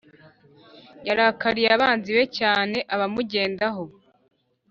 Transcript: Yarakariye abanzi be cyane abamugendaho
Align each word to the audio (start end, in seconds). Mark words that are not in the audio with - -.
Yarakariye 1.07 1.69
abanzi 1.77 2.09
be 2.17 2.23
cyane 2.37 2.77
abamugendaho 2.93 3.83